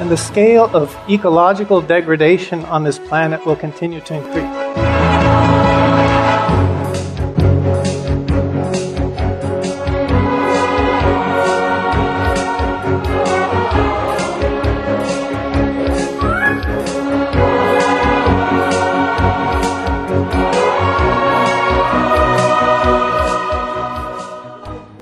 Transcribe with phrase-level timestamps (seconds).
[0.00, 4.70] and the scale of ecological degradation on this planet will continue to increase.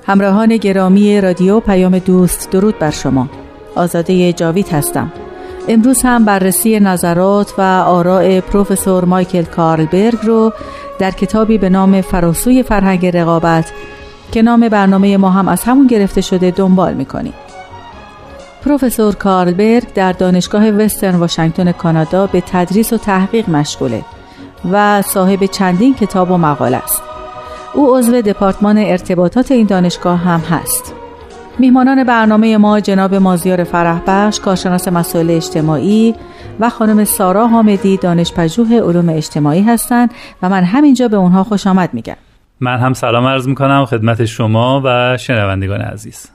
[0.09, 3.29] همراهان گرامی رادیو پیام دوست درود بر شما
[3.76, 5.12] آزاده جاوید هستم.
[5.68, 10.54] امروز هم بررسی نظرات و آراء پروفسور مایکل کارلبرگ رو
[11.00, 13.72] در کتابی به نام فراسوی فرهنگ رقابت
[14.32, 17.34] که نام برنامه ما هم از همون گرفته شده دنبال می‌کنیم.
[18.66, 24.02] پروفسور کارلبرگ در دانشگاه وسترن واشنگتن کانادا به تدریس و تحقیق مشغوله
[24.72, 27.04] و صاحب چندین کتاب و مقاله است.
[27.74, 30.94] او عضو دپارتمان ارتباطات این دانشگاه هم هست.
[31.60, 36.16] میهمانان برنامه ما جناب مازیار فرحبخش کارشناس مسائل اجتماعی
[36.60, 41.90] و خانم سارا حامدی دانشپژوه علوم اجتماعی هستند و من همینجا به اونها خوش آمد
[41.94, 42.16] میگم.
[42.60, 46.30] من هم سلام عرض می‌کنم خدمت شما و شنوندگان عزیز.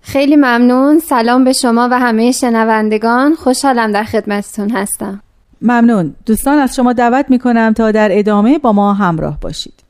[0.00, 5.20] خیلی ممنون سلام به شما و همه شنوندگان خوشحالم در خدمتتون هستم.
[5.62, 9.81] ممنون دوستان از شما دعوت می‌کنم تا در ادامه با ما همراه باشید.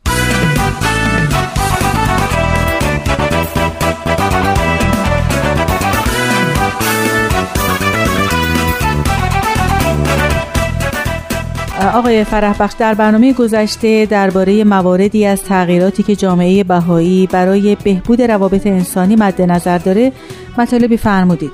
[11.92, 18.66] آقای فرحبخش در برنامه گذشته درباره مواردی از تغییراتی که جامعه بهایی برای بهبود روابط
[18.66, 20.12] انسانی مد نظر داره
[20.58, 21.50] مطالبی فرمودید.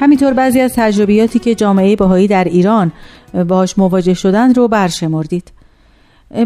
[0.00, 2.92] همینطور بعضی از تجربیاتی که جامعه بهایی در ایران
[3.48, 5.52] باش مواجه شدن رو برشمردید.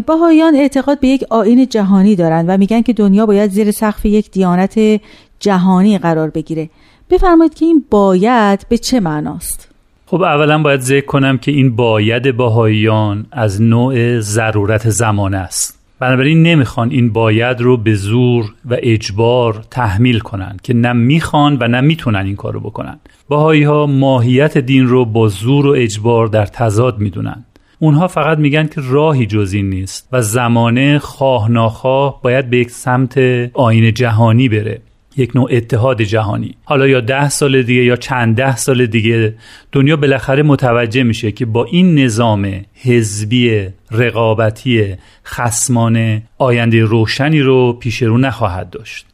[0.07, 4.31] بهاییان اعتقاد به یک آین جهانی دارند و میگن که دنیا باید زیر سقف یک
[4.31, 5.01] دیانت
[5.39, 6.69] جهانی قرار بگیره.
[7.09, 9.74] بفرمایید که این باید به چه معناست؟
[10.07, 15.79] خب اولا باید ذکر کنم که این باید باهاییان از نوع ضرورت زمان است.
[15.99, 21.67] بنابراین نمی‌خوان این باید رو به زور و اجبار تحمیل کنند که نه می‌خوان و
[21.67, 22.99] نه می‌تونن این کارو بکنن.
[23.27, 27.45] باهایی ها ماهیت دین رو با زور و اجبار در تضاد می‌دونن.
[27.79, 32.71] اونها فقط میگن که راهی جز این نیست و زمانه خواه ناخواه باید به یک
[32.71, 33.17] سمت
[33.53, 34.81] آین جهانی بره.
[35.17, 36.55] یک نوع اتحاد جهانی.
[36.63, 39.35] حالا یا ده سال دیگه یا چند ده سال دیگه
[39.71, 48.01] دنیا بالاخره متوجه میشه که با این نظام حزبی رقابتی خسمانه آینده روشنی رو پیش
[48.01, 49.05] رو نخواهد داشت.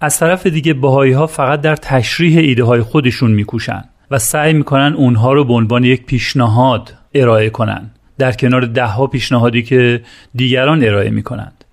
[0.00, 4.94] از طرف دیگه باهایی ها فقط در تشریح ایده های خودشون میکوشن و سعی می‌کنن
[4.96, 7.90] اونها رو به عنوان یک پیشنهاد ارائه کنن.
[8.18, 10.00] در کنار دهها پیشنهادی که
[10.34, 11.64] دیگران ارائه می‌کنند.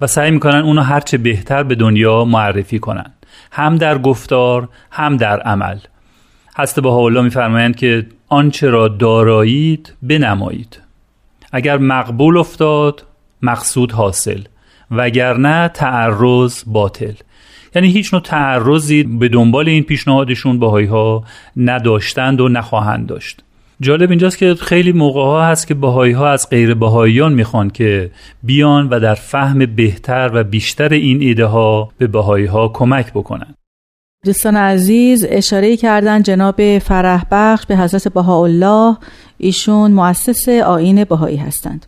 [0.00, 3.19] و سعی می‌کنن اونو هرچه بهتر به دنیا معرفی کنند
[3.52, 5.78] هم در گفتار هم در عمل.
[6.56, 10.80] هست با الله میفرمایند که آنچه را دارایید بنمایید.
[11.52, 13.04] اگر مقبول افتاد
[13.42, 14.42] مقصود حاصل
[14.90, 17.14] وگرنه تعرض باطل.
[17.74, 21.24] یعنی هیچ نوع تعرضی به دنبال این پیشنهادشون باهایی ها
[21.56, 23.42] نداشتند و نخواهند داشت.
[23.82, 28.10] جالب اینجاست که خیلی موقع ها هست که باهایی ها از غیر باهاییان می‌خوان که
[28.42, 33.54] بیان و در فهم بهتر و بیشتر این ایده ها به باهایی ها کمک بکنن.
[34.24, 38.96] دوستان عزیز اشاره کردن جناب فرح بخش به حضرت بهاءالله.
[39.38, 41.86] ایشون مؤسس آین بهایی هستند.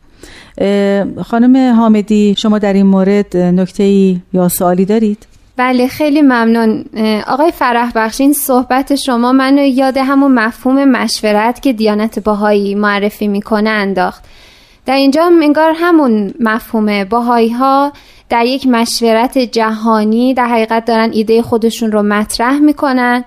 [1.22, 5.26] خانم حامدی شما در این مورد نکته یا سوالی دارید؟
[5.62, 6.84] بله خیلی ممنون.
[7.26, 13.70] آقای فرح بخشین صحبت شما منو یاد همون مفهوم مشورت که دیانت باهایی معرفی می‌کنه
[13.70, 14.24] انداخت.
[14.86, 17.92] در اینجا انگار همون مفهوم باهایی ها
[18.28, 23.24] در یک مشورت جهانی در حقیقت دارن ایده خودشون رو مطرح می‌کنن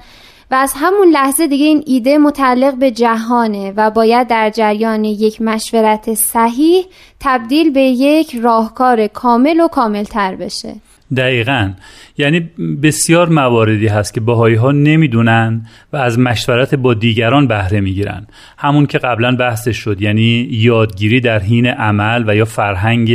[0.51, 5.41] و از همون لحظه دیگه این ایده متعلق به جهانه و باید در جریان یک
[5.41, 6.85] مشورت صحیح
[7.19, 10.75] تبدیل به یک راهکار کامل و کامل تر بشه.
[11.17, 11.71] دقیقا.
[12.17, 12.39] یعنی
[12.83, 18.27] بسیار مواردی هست که باهایی ها نمی‌دونن و از مشورت با دیگران بهره می‌گیرن.
[18.57, 23.09] همون که قبلا بحثش شد یعنی یادگیری در حین عمل و یا فرهنگ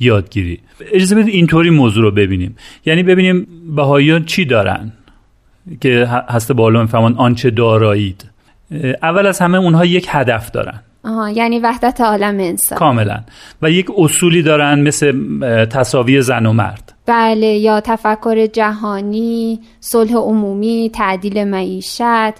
[0.00, 0.58] یادگیری.
[0.92, 2.56] اجازه بدید اینطوری موضوع رو ببینیم.
[2.86, 4.92] یعنی ببینیم باهایی ها چی دارن
[5.80, 8.30] که هست بالا می‌فهمن آنچه دارایید.
[9.02, 10.80] اول از همه اونها یک هدف دارن.
[11.04, 12.78] آها یعنی وحدت عالم انسان.
[12.78, 13.20] کاملا.
[13.62, 15.12] و یک اصولی دارن مثل
[15.64, 16.89] تصاوی زن و مرد.
[17.06, 22.34] بله یا تفکر جهانی صلح عمومی تعدیل معیشت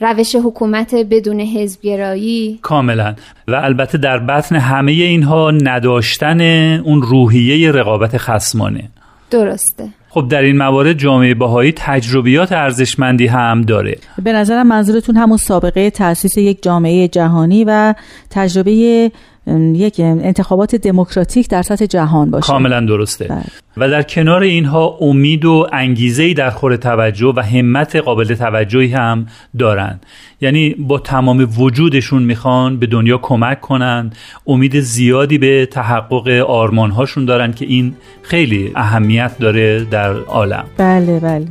[0.00, 2.58] روش حکومت بدون حزبگرایی.
[2.62, 3.14] کاملا.
[3.48, 6.40] و البته در بطن همه اینها نداشتن
[6.80, 8.88] اون روحیه رقابت خسمانه
[9.30, 9.88] درسته.
[10.08, 13.98] خب در این موارد جامعه باهایی تجربیات ارزشمندی هم داره.
[14.24, 17.94] به نظرم منظورتون همون سابقه تاسیس یک جامعه جهانی و
[18.30, 19.10] تجربه
[19.74, 22.46] یک انتخابات دموکراتیک در سطح جهان باشه.
[22.46, 23.24] کاملا درسته.
[23.24, 23.42] بله.
[23.76, 29.26] و در کنار اینها امید و انگیزه در خور توجه و همت قابل توجهی هم
[29.58, 30.00] دارن.
[30.40, 34.10] یعنی با تمام وجودشون می‌خوان به دنیا کمک کنن.
[34.46, 40.64] امید زیادی به تحقق آرمانهاشون دارن که این خیلی اهمیت داره در عالم.
[40.76, 41.46] بله بله.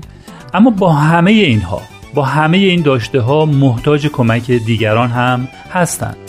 [0.53, 1.81] اما با همه اینها
[2.13, 6.25] با همه این داشته ها محتاج کمک دیگران هم هستند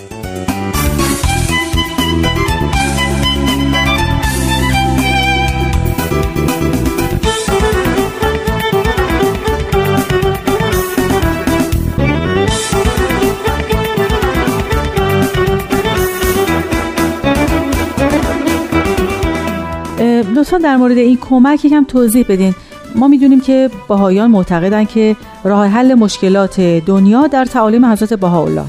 [20.36, 22.54] لطفا در مورد این کمک یکم توضیح بدین.
[22.94, 28.64] ما می‌دونیم که باهایان معتقدن که راه حل مشکلات دنیا در تعالیم حضرت بهاءالله.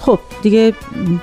[0.00, 0.72] خب دیگه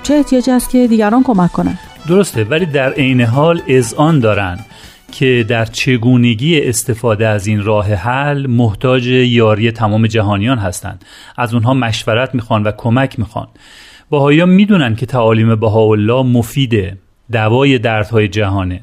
[0.02, 1.78] چه احتیاجی هست که دیگران کمک کنن؟
[2.08, 4.58] درسته ولی در عین حال اذعان دارن
[5.12, 11.04] که در چگونگی استفاده از این راه حل محتاج یاری تمام جهانیان هستند.
[11.36, 13.46] از اونها مشورت می‌خوان و کمک می‌خوان.
[14.10, 16.98] باهایان می‌دونن که تعالیم بهاءالله مفیده
[17.32, 18.80] دوای دردهای جهانه.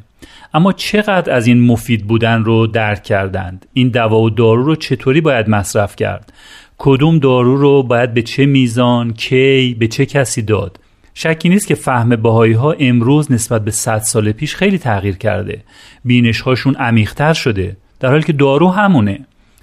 [0.55, 5.21] اما چقدر از این مفید بودن رو درک کردند؟ این دوا و دارو رو چطوری
[5.21, 6.33] باید مصرف کرد؟
[6.77, 10.79] کدوم دارو رو باید به چه میزان کی به چه کسی داد؟
[11.13, 15.63] شکی نیست که فهم باهایی ها امروز نسبت به 100 سال پیش خیلی تغییر کرده.
[16.05, 17.77] بینش هاشون عمیقتر شده.
[17.99, 19.19] در حالی که دارو همونه.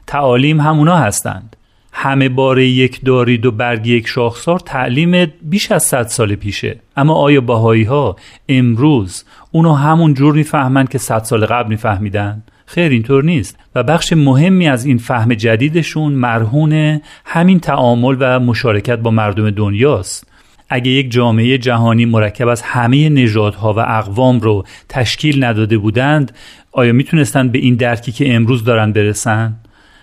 [0.06, 1.56] تعالیم همونا هستند.
[1.92, 6.76] همه باره یک دارید و برگ یک شاخسار تعلیم بیش از صد سال پیشه.
[6.96, 8.16] اما آیا باهایی ها
[8.48, 13.58] امروز اونو همون جور می‌فهمند که صد سال قبل میفهمیدن؟ خیر اینطور نیست.
[13.74, 20.28] و بخش مهمی از این فهم جدیدشون مرهون همین تعامل و مشارکت با مردم دنیاست.
[20.68, 26.32] اگه یک جامعه جهانی مرکب از همه نژادها و اقوام رو تشکیل نداده بودند
[26.72, 29.54] آیا می‌تونستند به این درکی که امروز دارن برسن؟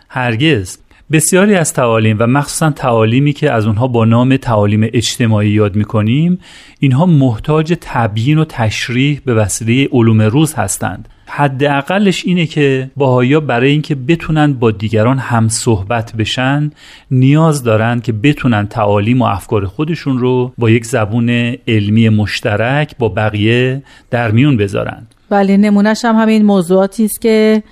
[0.10, 0.78] هرگز.
[1.12, 6.40] بسیاری از تعالیم و مخصوصا تعالیمی که از اونها با نام تعالیم اجتماعی یاد می‌کنیم
[6.80, 11.10] اینها محتاج تبیین و تشریح به وسیله علوم روز هستند.
[11.26, 16.72] حداقلش اینه که باهایا برای اینکه بتونن با دیگران هم صحبت بشن
[17.12, 21.30] نیاز دارن که بتونن تعالیم و افکار خودشون رو با یک زبون
[21.68, 25.08] علمی مشترک با بقیه در میون بذارن.
[25.30, 27.64] بله نمونهش هم همین موضوعاتی است که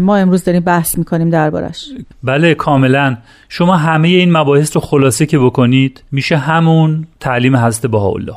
[0.00, 1.88] ما امروز داریم بحث می‌کنیم دربارش
[2.22, 3.16] بله کاملا.
[3.48, 8.36] شما همه این مباحث رو خلاصه که بکنید میشه همون تعلیم حضرت بهاءالله.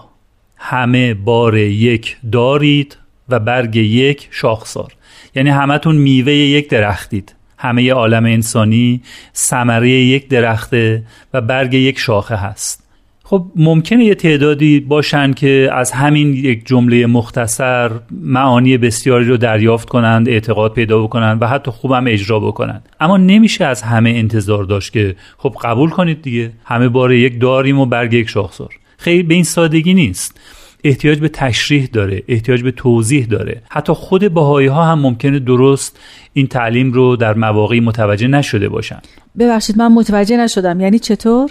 [0.58, 2.98] همه بار یک دارید
[3.30, 4.94] و برگ یک شاخسار.
[5.36, 7.36] یعنی همتون میوه یک درختید.
[7.58, 9.02] همه عالم انسانی
[9.36, 12.84] ثمره یک درخته و برگ یک شاخه هست.
[13.32, 19.90] خب ممکنه یه تعدادی باشن که از همین یک جمله مختصر معانی بسیاری رو دریافت
[19.90, 22.90] کنند اعتقاد پیدا بکنند و حتی خوبم اجرا بکنند.
[23.00, 26.52] اما نمیشه از همه انتظار داشت که خب قبول کنید دیگه.
[26.66, 28.70] همه بار یک داریم و برگ یک شاخسار.
[28.98, 30.40] خیلی به این سادگی نیست.
[30.84, 33.62] احتیاج به تشریح داره احتیاج به توضیح داره.
[33.70, 36.00] حتی خود باهایی ها هم ممکنه درست
[36.34, 39.00] این تعلیم رو در مواقعی متوجه نشده باشن.
[39.40, 40.80] ببخشید من متوجه نشدم.
[40.80, 41.50] یعنی چطور؟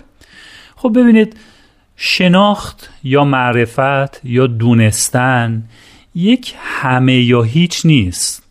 [0.77, 1.37] خب ببینید
[2.03, 5.63] شناخت یا معرفت یا دونستن
[6.15, 8.43] یک همه یا هیچ نیست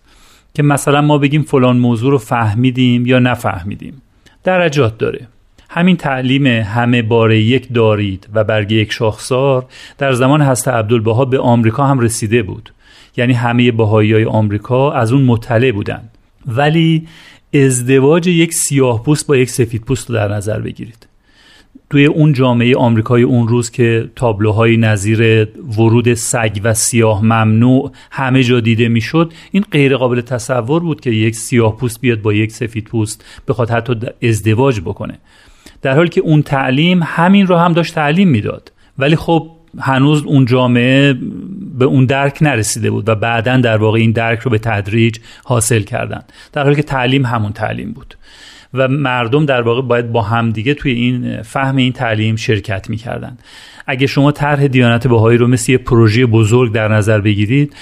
[0.53, 4.01] که مثلا ما بگیم فلان موضوع رو فهمیدیم یا نفهمیدیم.
[4.43, 5.27] درجات داره.
[5.69, 9.65] همین تعلیم همه باره یک دارید و برگ یک شاخسار
[9.97, 12.73] در زمان هست عبدالبها به آمریکا هم رسیده بود.
[13.17, 16.01] یعنی همه بهایی های آمریکا از اون مطلع بودن.
[16.47, 17.07] ولی
[17.53, 21.08] ازدواج یک سیاه پوست با یک سفید پوست رو در نظر بگیرید.
[21.89, 25.47] توی اون جامعه آمریکای اون روز که تابلوهای نظیر
[25.77, 31.09] ورود سگ و سیاه ممنوع همه جا دیده می‌شد این غیر قابل تصور بود که
[31.09, 35.17] یک سیاه پوست بیاد با یک سفید پوست بخواد حتی ازدواج بکنه.
[35.81, 38.71] در حالی که اون تعلیم همین رو هم داشت تعلیم می‌داد.
[38.97, 41.13] ولی خب هنوز اون جامعه
[41.77, 45.81] به اون درک نرسیده بود و بعدا در واقع این درک رو به تدریج حاصل
[45.81, 46.23] کردن.
[46.53, 48.15] در حالی که تعلیم همون تعلیم بود.
[48.73, 53.37] و مردم در واقع باید با همدیگه توی این فهم این تعلیم شرکت می‌کردن.
[53.87, 57.73] اگه شما طرح دیانت بهایی رو مثل یه پروژه بزرگ در نظر بگیرید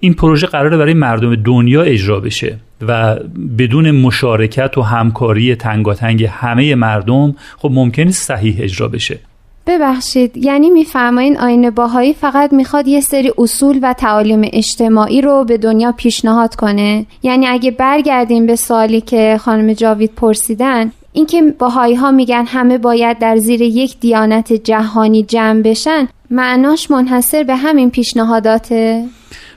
[0.00, 3.16] این پروژه قراره برای مردم دنیا اجرا بشه و
[3.58, 9.18] بدون مشارکت و همکاری تنگاتنگ همه مردم خب ممکن صحیح اجرا بشه.
[9.66, 15.58] ببخشید یعنی میفرمایین آین باهایی فقط می‌خواد یه سری اصول و تعالیم اجتماعی رو به
[15.58, 22.10] دنیا پیشنهاد کنه؟ یعنی اگه برگردیم به سوالی که خانم جاوید پرسیدن اینکه باهایی ها
[22.10, 29.04] میگن همه باید در زیر یک دیانت جهانی جمع بشن معناش منحصر به همین پیشنهاداته؟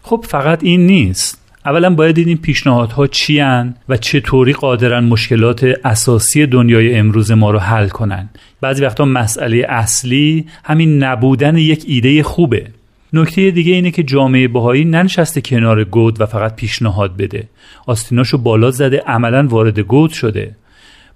[0.04, 1.39] خب فقط این نیست.
[1.70, 3.42] اولا باید این پیشنهادها چی
[3.90, 8.30] و چطوری قادرن مشکلات اساسی دنیای امروز ما رو حل کنن.
[8.62, 12.68] بعضی وقتا مسئله اصلی همین نبودن یک ایده خوبه.
[13.14, 17.44] نکته دیگه اینه که جامعه بهایی ننشسته کنار گود و فقط پیشنهاد بده.
[17.86, 20.56] آستیناشو بالا زده عملا وارد گود شده.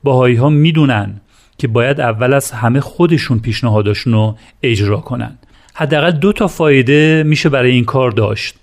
[0.04, 1.22] باهایی ها می‌دونن
[1.58, 5.38] که باید اول از همه خودشون پیشنهاداشون رو اجرا کنن.
[5.74, 8.56] حداقل دو تا فایده میشه برای این کار داشت.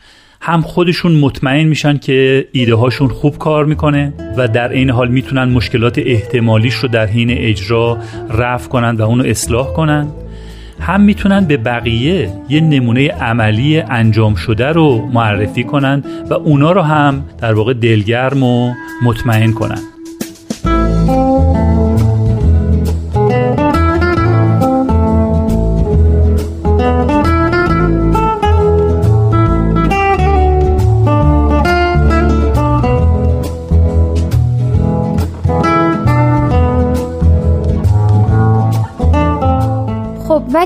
[0.43, 5.45] هم خودشون مطمئن میشن که ایده هاشون خوب کار می‌کنه و در این حال می‌تونن
[5.45, 7.99] مشکلات احتمالیش رو در حین اجرا
[8.31, 10.09] رفع کنن و اونو اصلاح کنن.
[10.81, 16.83] هم می‌تونن به بقیه یه نمونه عملی انجام شده رو معرفی کنن و اونا رو
[16.83, 19.81] هم در واقع دلگرم و مطمئن کنن.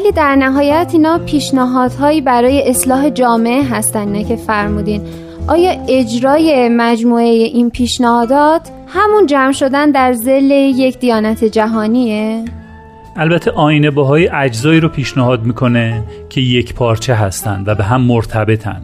[0.04, 5.02] ولی در نهایت اینا پیشنهادهایی برای اصلاح جامعه هستن نه که فرمودین.
[5.48, 12.44] آیا اجرای مجموعه این پیشنهادات همون جمع شدن در زل یک دیانت جهانیه؟
[13.16, 18.82] البته آینه باهای اجزایی رو پیشنهاد می‌کنه که یک پارچه هستند و به هم مرتبطن.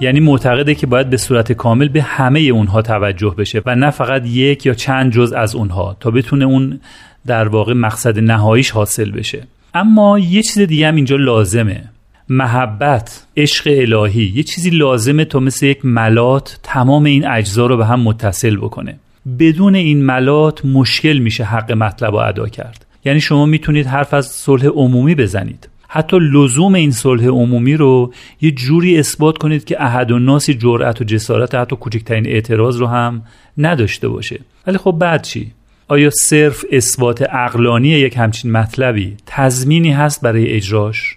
[0.00, 4.26] یعنی معتقده که باید به صورت کامل به همه اونها توجه بشه و نه فقط
[4.26, 6.80] یک یا چند جز از اونها تا بتونه اون
[7.26, 9.46] در واقع مقصد نهاییش حاصل بشه.
[9.74, 11.84] اما یه چیز دیگه هم اینجا لازمه.
[12.28, 17.86] محبت عشق الهی یه چیزی لازمه تا مثل یک ملات تمام این اجزا رو به
[17.86, 18.98] هم متصل بکنه.
[19.38, 22.86] بدون این ملات مشکل میشه حق مطلب رو ادا کرد.
[23.04, 25.68] یعنی شما می‌تونید حرف از صلح عمومی بزنید.
[25.88, 31.00] حتی لزوم این صلح عمومی رو یه جوری اثبات کنید که احد و ناسی جرأت
[31.00, 33.22] و جسارت حتی کوچکترین اعتراض رو هم
[33.58, 34.40] نداشته باشه.
[34.66, 35.52] ولی خب بعد چی؟
[35.90, 41.16] آیا صرف اثبات اقلانی یک همچین مطلبی تضمینی هست برای اجراش؟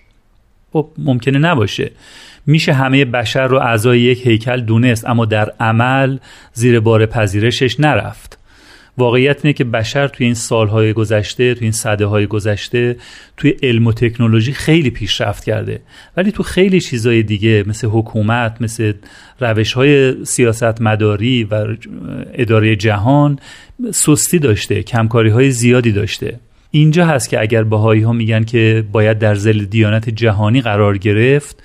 [0.74, 1.92] خب ممکنه نباشه
[2.46, 6.18] میشه همه بشر رو اعضای یک هیکل دونست اما در عمل
[6.54, 8.38] زیر بار پذیرشش نرفت
[8.98, 12.96] واقعیت اینه که بشر توی این سالهای گذشته توی این صده های گذشته
[13.38, 15.82] توی علم و تکنولوژی خیلی پیشرفت کرده.
[16.18, 18.94] ولی تو خیلی چیزهای دیگه مثل حکومت مثل
[19.40, 21.68] روش های سیاست مداری و
[22.34, 23.40] اداره جهان
[23.92, 26.40] سستی داشته کمکاری های زیادی داشته.
[26.72, 31.64] اینجا هست که اگر بهایی ها میگن که باید در زل دیانت جهانی قرار گرفت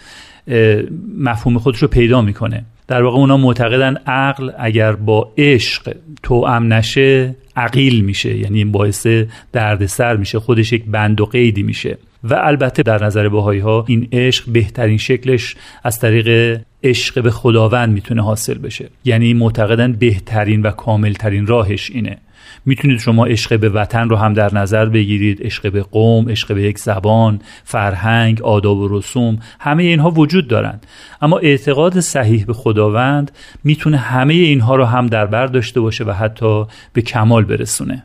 [1.19, 2.65] مفهوم خودش رو پیدا می‌کنه.
[2.89, 8.37] در واقع اونا معتقدن عقل اگر با عشق توأم نشه عقیل میشه.
[8.37, 9.07] یعنی باعث
[9.53, 11.99] دردسر میشه خودش یک بند و قیدی میشه.
[12.25, 17.93] و البته در نظر باهایی ها این عشق بهترین شکلش از طریق عشق به خداوند
[17.93, 18.89] می‌تونه حاصل بشه.
[19.05, 22.19] یعنی معتقدن بهترین و کاملترین راهش اینه.
[22.65, 25.43] می‌تونید شما عشق به وطن رو هم در نظر بگیرید.
[25.43, 30.87] عشق به قوم عشق به یک زبان فرهنگ آداب و رسوم همه اینها وجود دارند.
[31.23, 33.31] اما اعتقاد صحیح به خداوند
[33.65, 38.03] می‌تونه همه اینها رو هم در بر داشته باشه و حتی به کمال برسونه.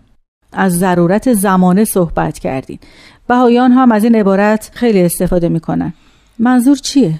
[0.54, 2.80] از ضرورت زمانه صحبت کردین.
[3.28, 5.94] بهایان هم از این عبارت خیلی استفاده می‌کنن.
[6.40, 7.20] منظور چیه؟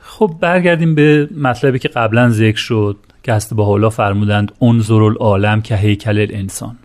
[0.00, 2.96] خب برگردیم به مطلبی که قبلا ذکر شد.
[3.22, 6.76] که هست با حالا فرمودند انظر العالم که هیکل انسان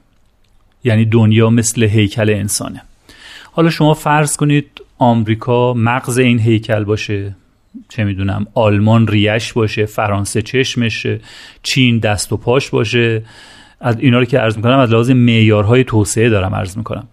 [0.84, 2.82] یعنی دنیا مثل هیکل انسانه.
[3.52, 7.36] حالا شما فرض کنید آمریکا مغز این هیکل باشه
[7.90, 11.20] چه می‌دونم آلمان ریش باشه فرانسه چشمشه
[11.64, 13.24] چین دست و پاش باشه.
[13.80, 17.08] از اینا رو که عرض می‌کنم از لحاظ معیارهای توسعه دارم عرض می‌کنم.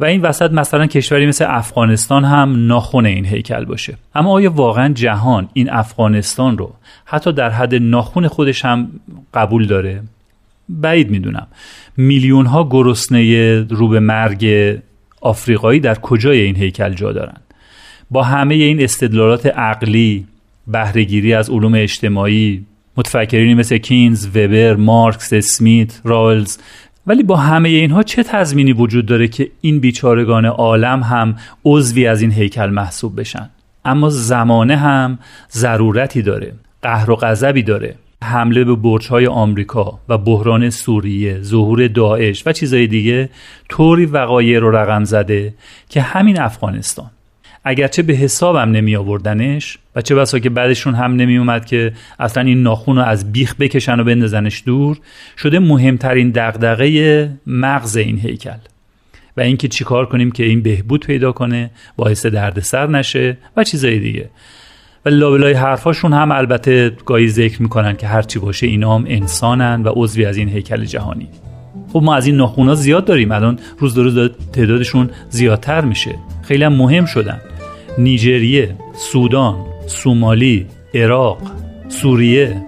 [0.00, 3.94] و این وسط مثلا کشوری مثل افغانستان هم ناخون این هیکل باشه.
[4.14, 8.88] اما آیا واقعا جهان این افغانستان رو حتی در حد ناخون خودش هم
[9.34, 10.02] قبول داره؟
[10.68, 11.46] بعید می‌دونم.
[11.96, 14.46] میلیون ها گرسنه رو به مرگ
[15.20, 17.36] آفریقایی در کجای این هیکل جا دارن؟
[18.10, 20.26] با همه این استدلالات عقلی
[20.66, 22.64] بهرهگیری از علوم اجتماعی
[22.96, 26.58] متفکرینی مثل کینز، وبر، مارکس، اسمیت، رالز
[27.10, 32.22] ولی با همه اینها چه تضمینی وجود داره که این بیچارگان عالم هم عضوی از
[32.22, 33.50] این هیکل محسوب بشن؟
[33.84, 35.18] اما زمانه هم
[35.52, 36.52] ضرورتی داره
[36.82, 37.94] قهر و غضبی داره.
[38.24, 43.30] حمله به برج‌های آمریکا و بحران سوریه ظهور داعش و چیزهای دیگه
[43.68, 45.54] طوری وقایع رو رقم زده
[45.88, 47.10] که همین افغانستان.
[47.64, 52.42] اگرچه به حسابم نمی آوردنش و چه بسا که بعدشون هم نمی اومد که اصلا
[52.42, 54.98] این ناخون رو از بیخ بکشن و بندازنش دور
[55.38, 58.58] شده مهمترین دغدغه مغز این هیکل
[59.36, 64.30] و اینکه چیکار کنیم که این بهبود پیدا کنه باعث دردسر نشه و چیزای دیگه.
[65.06, 69.92] و لابلای حرفاشون هم البته گاهی ذکر می‌کنن که هرچی باشه اینا هم انسانن و
[69.96, 71.28] عضوی از این هیکل جهانی.
[71.92, 76.14] خب ما از این ناخونا زیاد داریم الان روز دو روز تعدادشون زیادتر میشه.
[76.42, 77.40] خیلی هم مهم شدن.
[77.98, 79.56] نیجریه سودان
[79.86, 81.38] سومالی عراق
[81.88, 82.62] سوریه.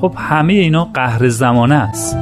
[0.00, 2.16] خب همه اینا قهر زمانه است.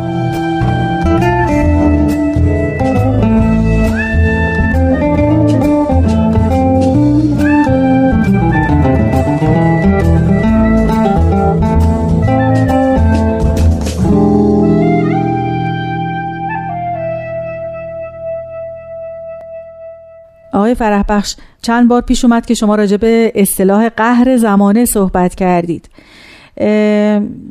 [20.75, 25.35] آقای فرح بخش چند بار پیش اومد که شما راجع به اصطلاح قهر زمانه صحبت
[25.35, 25.88] کردید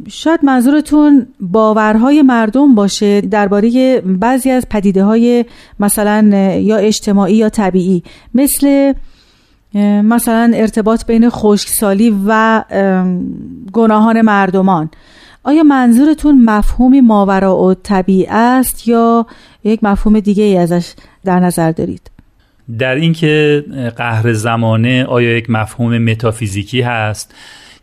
[0.08, 5.46] شاید منظورتون باورهای مردم باشه درباره بعضی از پدیده های
[5.80, 8.04] مثلا یا اجتماعی یا طبیعی
[8.34, 8.94] مثل
[10.04, 12.64] مثلا ارتباط بین خشکسالی و
[13.74, 14.90] گناهان مردمان
[15.44, 19.26] آیا منظورتون مفهومی ماورا و طبیعی است یا
[19.64, 20.94] یک مفهوم دیگه ای ازش
[21.26, 22.13] در نظر دارید؟
[22.80, 23.64] در اینکه
[23.96, 27.36] قهر زمانه آیا یک مفهوم متافیزیکی هست؟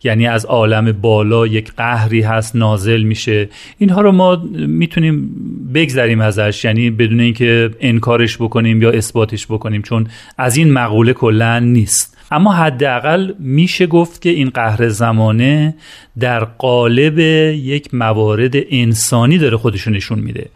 [0.03, 3.49] یعنی از عالم بالا یک قهری هست نازل میشه.
[3.77, 5.29] اینها رو ما می‌تونیم
[5.73, 11.59] بگذریم ازش یعنی بدون اینکه انکارش بکنیم یا اثباتش بکنیم چون از این مقوله کلا
[11.59, 12.17] نیست.
[12.31, 15.75] اما حداقل میشه گفت که این قهر زمانه
[16.19, 20.49] در قالب یک موارد انسانی داره خودشو نشون میده.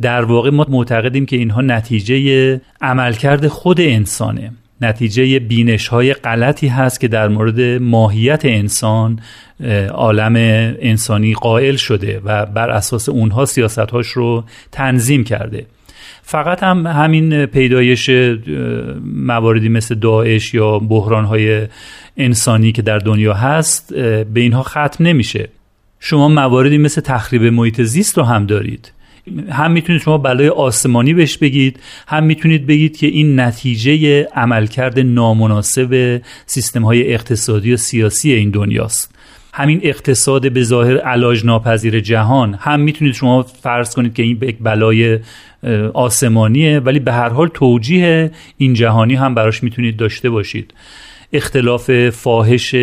[0.00, 4.52] در واقع ما معتقدیم که اینها نتیجه عملکرد خود انسانه.
[4.80, 9.20] نتیجه بینش های غلطی هست که در مورد ماهیت انسان
[9.90, 10.36] عالم
[10.80, 15.66] انسانی قائل شده و بر اساس اونها سیاستهاش رو تنظیم کرده.
[16.22, 18.10] فقط هم همین پیدایش
[19.04, 21.66] مواردی مثل داعش یا های
[22.16, 25.48] انسانی که در دنیا هست به اینها ختم نمیشه.
[26.00, 28.92] شما مواردی مثل تخریب محیط زیست رو هم دارید.
[29.50, 36.20] هم می‌تونید شما بلای آسمانی بهش بگید هم می‌تونید بگید که این نتیجه عملکرد نامناسب
[36.46, 39.14] سیستم های اقتصادی و سیاسی این دنیاست.
[39.52, 42.54] همین اقتصاد به ظاهر علاج ناپذیر جهان.
[42.60, 45.18] هم می‌تونید شما فرض کنید که این یک بلای
[45.94, 50.74] آسمانیه ولی به هر حال توجیه این جهانی هم براش می‌تونید داشته باشید.
[51.32, 52.74] اختلاف فاحش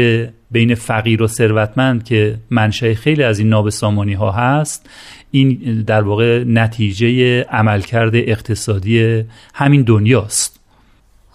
[0.51, 4.89] بین فقیر و ثروتمند که منشأ خیلی از این نابسامانی ها هست
[5.32, 10.58] این در واقع نتیجه عملکرد اقتصادی همین دنیاست.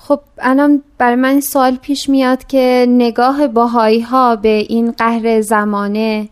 [0.09, 6.29] خب الان برای من سوال پیش میاد که نگاه باهایی ها به این قهر زمانه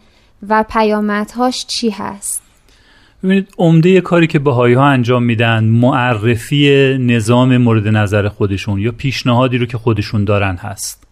[0.49, 2.43] و پیامدهاش چی هست؟
[3.25, 9.59] ببینید عمده کاری که بهایی ها انجام میدن معرفی نظام مورد نظر خودشون یا پیشنهادی
[9.59, 11.07] رو که خودشون دارن هست.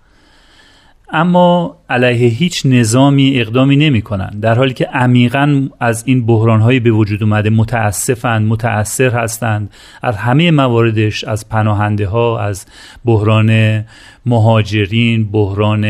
[1.12, 6.80] اما علیه هیچ نظامی اقدامی نمی کنن در حالی که عمیقا از این بحران های
[6.80, 9.70] به وجود اومده متاسفند متاثر هستند
[10.02, 12.66] از همه مواردش از پناهنده ها از
[13.04, 13.84] بحران
[14.26, 15.84] مهاجرین بحران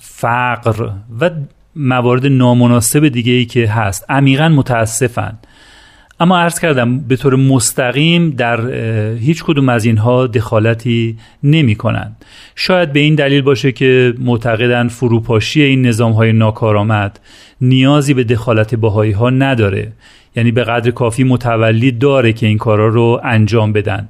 [0.00, 1.30] فقر و
[1.76, 4.04] موارد نامناسب دیگه ای که هست.
[4.08, 5.46] عمیقا متاسفند
[6.20, 8.70] اما عرض کردم به طور مستقیم در
[9.14, 12.24] هیچ کدوم از اینها دخالتی نمی کنند.
[12.54, 17.20] شاید به این دلیل باشه که معتقدن فروپاشی این نظام های ناکارآمد
[17.60, 19.92] نیازی به دخالت باهایی ها نداره.
[20.36, 24.08] یعنی به قدر کافی متولی داره که این کارا رو انجام بدن.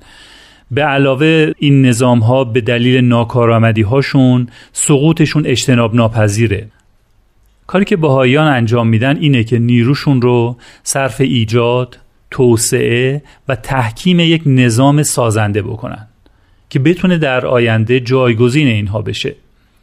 [0.71, 6.67] به علاوه این نظام ها به دلیل ناکارآمدی هاشون سقوطشون اجتناب ناپذیره
[7.71, 11.99] کاری که بهاییان انجام میدن اینه که نیروشون رو صرف ایجاد،
[12.31, 16.07] توسعه و تحکیم یک نظام سازنده بکنن
[16.71, 19.35] که بتونه در آینده جایگزین اینها بشه.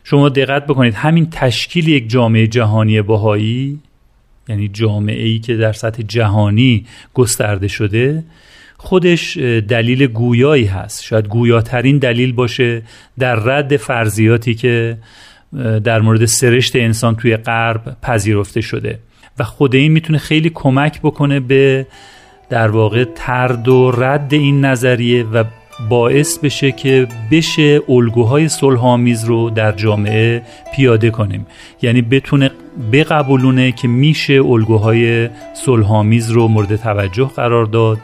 [0.04, 3.80] شما دقت بکنید همین تشکیل یک جامعه جهانی بهایی
[4.50, 8.24] یعنی جامعه ای که در سطح جهانی گسترده شده
[8.78, 11.04] خودش دلیل گویایی هست.
[11.04, 12.82] شاید گویاترین دلیل باشه
[13.20, 14.98] در رد فرضیاتی که
[15.84, 19.00] در مورد سرشت انسان توی غرب پذیرفته شده
[19.40, 21.88] و خود این می‌تونه خیلی کمک بکنه به
[22.50, 25.44] در واقع ترد و رد این نظریه و
[25.90, 30.42] باعث بشه که بشه الگوهای صلحآمیز رو در جامعه
[30.76, 31.46] پیاده کنیم.
[31.82, 32.52] یعنی بتونه
[32.94, 37.98] بقبولونه که میشه الگوهای صلحآمیز رو مورد توجه قرار داد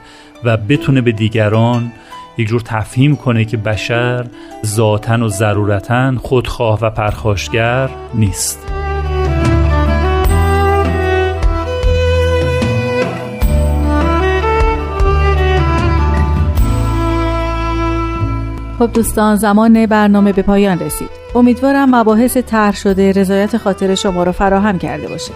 [0.43, 1.91] و بتونه به دیگران
[2.38, 4.26] یک جور تفهیم کنه که بشر
[4.65, 8.60] ذاتا و ضرورتا خودخواه و پرخاشگر نیست.
[18.80, 21.10] خب دوستان زمان برنامه به پایان رسید.
[21.36, 25.32] امیدوارم مباحث طرح شده رضایت خاطر شما را فراهم کرده باشه.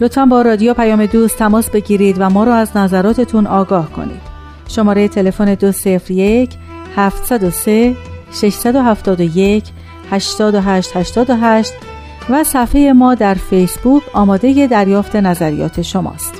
[0.00, 4.29] لطفا با رادیو پیام دوست تماس بگیرید و ما را از نظراتتون آگاه کنید.
[4.70, 6.50] شماره تلفن 201
[6.96, 7.96] 703
[8.32, 9.64] 671
[10.10, 11.72] 8888
[12.30, 16.34] و صفحه ما در فیسبوک آماده دریافت نظریات شماست.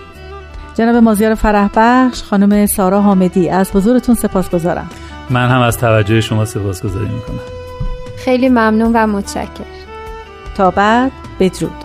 [0.75, 4.91] جناب مازیار فرح بخش خانم سارا حامدی از حضورتون سپاس گذارم
[5.31, 7.39] من هم از توجه شما سپاسگزاری می‌کنم.
[8.25, 9.65] خیلی ممنون و متشکر
[10.57, 11.80] تا بعد بدرود.